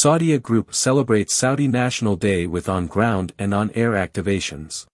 Saudia 0.00 0.40
Group 0.40 0.76
celebrates 0.76 1.34
Saudi 1.34 1.66
National 1.66 2.14
Day 2.14 2.46
with 2.46 2.68
on-ground 2.68 3.32
and 3.36 3.52
on-air 3.52 3.94
activations. 3.94 4.86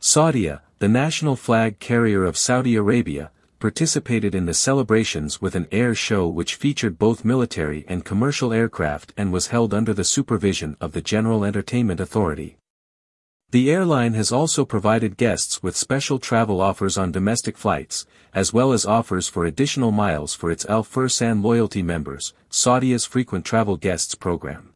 Saudia, 0.00 0.60
the 0.78 0.86
national 0.86 1.34
flag 1.34 1.80
carrier 1.80 2.24
of 2.24 2.36
Saudi 2.36 2.76
Arabia, 2.76 3.32
participated 3.58 4.32
in 4.32 4.46
the 4.46 4.54
celebrations 4.54 5.42
with 5.42 5.56
an 5.56 5.66
air 5.72 5.96
show 5.96 6.28
which 6.28 6.54
featured 6.54 6.96
both 6.96 7.24
military 7.24 7.84
and 7.88 8.04
commercial 8.04 8.52
aircraft 8.52 9.12
and 9.16 9.32
was 9.32 9.48
held 9.48 9.74
under 9.74 9.92
the 9.92 10.04
supervision 10.04 10.76
of 10.80 10.92
the 10.92 11.02
General 11.02 11.44
Entertainment 11.44 11.98
Authority. 11.98 12.56
The 13.54 13.70
airline 13.70 14.14
has 14.14 14.32
also 14.32 14.64
provided 14.64 15.16
guests 15.16 15.62
with 15.62 15.76
special 15.76 16.18
travel 16.18 16.60
offers 16.60 16.98
on 16.98 17.12
domestic 17.12 17.56
flights, 17.56 18.04
as 18.32 18.52
well 18.52 18.72
as 18.72 18.84
offers 18.84 19.28
for 19.28 19.44
additional 19.44 19.92
miles 19.92 20.34
for 20.34 20.50
its 20.50 20.66
Al 20.66 20.82
Fursan 20.82 21.40
loyalty 21.40 21.80
members, 21.80 22.34
Saudia's 22.50 23.04
frequent 23.04 23.44
travel 23.44 23.76
guests 23.76 24.16
program. 24.16 24.72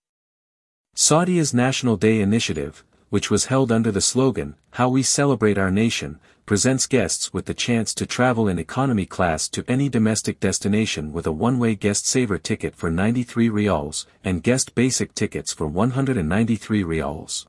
Saudia's 0.95 1.53
National 1.53 1.97
Day 1.97 2.21
initiative, 2.21 2.85
which 3.11 3.33
was 3.33 3.47
held 3.47 3.73
under 3.73 3.91
the 3.91 4.01
slogan, 4.01 4.55
How 4.71 4.89
We 4.89 5.03
Celebrate 5.03 5.59
Our 5.59 5.73
Nation, 5.73 6.21
presents 6.47 6.87
guests 6.87 7.33
with 7.33 7.47
the 7.47 7.55
chance 7.55 7.93
to 7.95 8.07
travel 8.07 8.47
in 8.47 8.61
economy 8.61 9.07
class 9.07 9.49
to 9.49 9.65
any 9.67 9.89
domestic 9.89 10.39
destination 10.39 11.13
with 11.13 11.27
a 11.27 11.33
one-way 11.33 11.75
guest 11.75 12.07
saver 12.07 12.39
ticket 12.39 12.77
for 12.77 12.93
93 12.93 13.49
rials, 13.49 14.07
and 14.23 14.45
guest 14.45 14.77
basic 14.77 15.17
tickets 15.17 15.53
for 15.53 15.67
193 15.67 16.85
rials. 16.85 17.49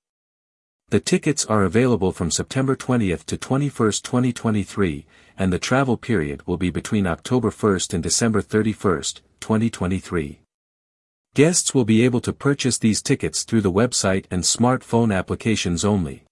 The 0.90 1.00
tickets 1.00 1.46
are 1.46 1.66
available 1.66 2.12
from 2.12 2.32
September 2.32 2.76
20 2.76 3.16
to 3.16 3.38
21, 3.38 3.92
2023, 3.92 5.06
and 5.38 5.54
the 5.54 5.60
travel 5.60 5.98
period 5.98 6.48
will 6.48 6.58
be 6.58 6.72
between 6.72 7.06
October 7.06 7.52
1 7.52 7.80
and 7.94 8.02
December 8.02 8.42
31, 8.42 9.04
2023. 9.40 10.40
Guests 11.36 11.76
will 11.76 11.86
be 11.86 12.04
able 12.04 12.22
to 12.22 12.34
purchase 12.34 12.80
these 12.80 13.04
tickets 13.04 13.44
through 13.44 13.62
the 13.62 13.72
website 13.72 14.26
and 14.32 14.42
smartphone 14.42 15.16
applications 15.16 15.86
only. 15.86 16.24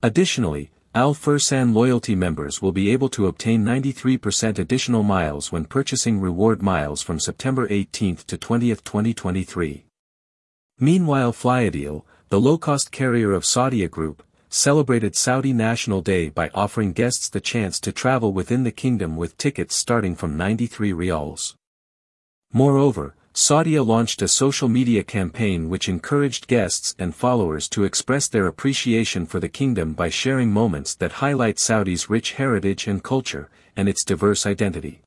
Additionally, 0.00 0.70
Al 0.94 1.12
Fursan 1.12 1.74
loyalty 1.74 2.14
members 2.14 2.62
will 2.62 2.70
be 2.70 2.92
able 2.92 3.08
to 3.08 3.26
obtain 3.26 3.64
93% 3.64 4.60
additional 4.60 5.02
miles 5.02 5.50
when 5.50 5.64
purchasing 5.64 6.20
reward 6.20 6.62
miles 6.62 7.02
from 7.02 7.18
September 7.18 7.66
18 7.68 8.14
to 8.28 8.38
20, 8.38 8.68
2023. 8.68 9.86
Meanwhile 10.78 11.32
Flyadeal, 11.32 12.04
the 12.28 12.40
low-cost 12.40 12.90
carrier 12.90 13.32
of 13.32 13.44
Saudia 13.44 13.88
Group, 13.88 14.20
celebrated 14.48 15.14
Saudi 15.14 15.52
National 15.52 16.02
Day 16.02 16.28
by 16.28 16.50
offering 16.54 16.92
guests 16.92 17.28
the 17.28 17.40
chance 17.40 17.78
to 17.78 17.92
travel 17.92 18.32
within 18.32 18.64
the 18.64 18.72
kingdom 18.72 19.16
with 19.16 19.38
tickets 19.38 19.76
starting 19.76 20.16
from 20.16 20.36
93 20.36 20.92
rials. 20.92 21.54
Moreover, 22.52 23.14
Saudia 23.32 23.86
launched 23.86 24.22
a 24.22 24.28
social 24.28 24.68
media 24.68 25.04
campaign 25.04 25.68
which 25.68 25.88
encouraged 25.88 26.48
guests 26.48 26.96
and 26.98 27.14
followers 27.14 27.68
to 27.68 27.84
express 27.84 28.26
their 28.26 28.48
appreciation 28.48 29.24
for 29.24 29.38
the 29.38 29.48
kingdom 29.48 29.92
by 29.92 30.08
sharing 30.08 30.50
moments 30.50 30.96
that 30.96 31.20
highlight 31.22 31.60
Saudi's 31.60 32.10
rich 32.10 32.32
heritage 32.32 32.88
and 32.88 33.04
culture, 33.04 33.50
and 33.76 33.88
its 33.88 34.04
diverse 34.04 34.46
identity. 34.46 35.02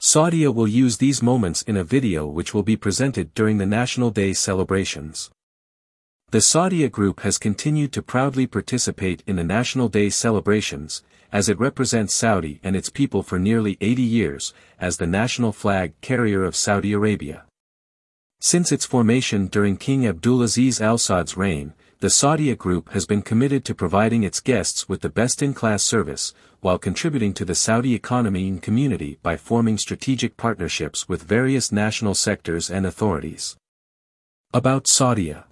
Saudia 0.00 0.54
will 0.54 0.68
use 0.68 0.98
these 0.98 1.22
moments 1.22 1.62
in 1.62 1.76
a 1.76 1.82
video 1.82 2.26
which 2.26 2.54
will 2.54 2.62
be 2.62 2.76
presented 2.76 3.34
during 3.34 3.58
the 3.58 3.66
National 3.66 4.10
Day 4.10 4.32
celebrations. 4.32 5.30
The 6.32 6.38
Saudia 6.38 6.88
Group 6.88 7.22
has 7.22 7.38
continued 7.38 7.92
to 7.92 8.02
proudly 8.02 8.46
participate 8.46 9.24
in 9.26 9.34
the 9.34 9.42
National 9.42 9.88
Day 9.88 10.10
celebrations, 10.10 11.02
as 11.32 11.48
it 11.48 11.58
represents 11.58 12.14
Saudi 12.14 12.60
and 12.62 12.76
its 12.76 12.88
people 12.88 13.24
for 13.24 13.36
nearly 13.36 13.76
80 13.80 14.02
years, 14.02 14.54
as 14.78 14.98
the 14.98 15.08
national 15.08 15.50
flag 15.50 15.92
carrier 16.02 16.44
of 16.44 16.54
Saudi 16.54 16.92
Arabia. 16.92 17.46
Since 18.38 18.70
its 18.70 18.86
formation 18.86 19.48
during 19.48 19.76
King 19.76 20.02
Abdulaziz 20.02 20.80
Al 20.80 20.98
Saud's 20.98 21.36
reign, 21.36 21.74
the 21.98 22.06
Saudia 22.06 22.56
Group 22.56 22.90
has 22.90 23.06
been 23.06 23.22
committed 23.22 23.64
to 23.64 23.74
providing 23.74 24.22
its 24.22 24.38
guests 24.38 24.88
with 24.88 25.00
the 25.00 25.08
best-in-class 25.08 25.82
service, 25.82 26.32
while 26.60 26.78
contributing 26.78 27.34
to 27.34 27.44
the 27.44 27.56
Saudi 27.56 27.92
economy 27.92 28.46
and 28.46 28.62
community 28.62 29.18
by 29.24 29.36
forming 29.36 29.76
strategic 29.76 30.36
partnerships 30.36 31.08
with 31.08 31.24
various 31.24 31.72
national 31.72 32.14
sectors 32.14 32.70
and 32.70 32.86
authorities. 32.86 33.56
About 34.54 34.84
Saudia 34.84 35.46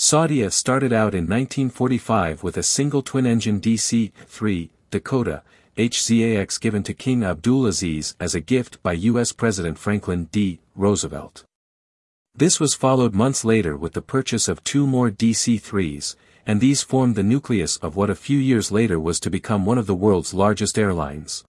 Saudia 0.00 0.50
started 0.50 0.94
out 0.94 1.12
in 1.12 1.24
1945 1.24 2.42
with 2.42 2.56
a 2.56 2.62
single 2.62 3.02
twin-engine 3.02 3.60
DC-3, 3.60 4.70
Dakota, 4.90 5.42
HZAX 5.76 6.58
given 6.58 6.82
to 6.84 6.94
King 6.94 7.20
Abdulaziz 7.20 8.14
as 8.18 8.34
a 8.34 8.40
gift 8.40 8.82
by 8.82 8.94
U.S. 8.94 9.32
President 9.32 9.76
Franklin 9.76 10.24
D. 10.32 10.58
Roosevelt. 10.74 11.44
This 12.34 12.58
was 12.58 12.72
followed 12.72 13.12
months 13.12 13.44
later 13.44 13.76
with 13.76 13.92
the 13.92 14.00
purchase 14.00 14.48
of 14.48 14.64
two 14.64 14.86
more 14.86 15.10
DC-3s, 15.10 16.16
and 16.46 16.62
these 16.62 16.80
formed 16.82 17.14
the 17.14 17.22
nucleus 17.22 17.76
of 17.76 17.94
what 17.94 18.08
a 18.08 18.14
few 18.14 18.38
years 18.38 18.72
later 18.72 18.98
was 18.98 19.20
to 19.20 19.28
become 19.28 19.66
one 19.66 19.76
of 19.76 19.86
the 19.86 19.94
world's 19.94 20.32
largest 20.32 20.78
airlines. 20.78 21.44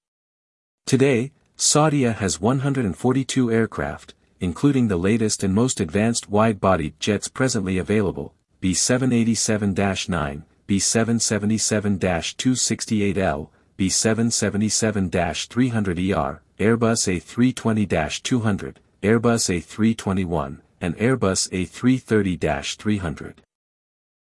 Today, 0.86 1.32
Saudia 1.58 2.16
has 2.16 2.42
142 2.42 3.50
aircraft, 3.50 4.14
including 4.42 4.90
the 4.90 4.98
latest 4.98 5.42
and 5.42 5.54
most 5.54 5.80
advanced 5.80 6.30
wide-bodied 6.30 7.00
jets 7.00 7.30
presently 7.30 7.78
available, 7.78 8.36
B787-9, 8.62 10.44
B777-268L, 10.68 13.50
B777-300ER, 13.78 16.40
Airbus 16.60 17.08
A320-200, 17.10 18.76
Airbus 19.02 19.50
A321, 19.50 20.60
and 20.80 20.96
Airbus 20.98 21.50
A330-300. 21.50 23.34